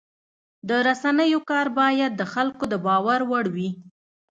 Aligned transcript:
د 0.67 0.69
رسنیو 0.87 1.39
کار 1.49 1.67
باید 1.79 2.11
د 2.17 2.21
خلکو 2.33 2.63
د 2.71 2.75
باور 2.85 3.19
وړ 3.29 3.45
وي. 3.55 3.69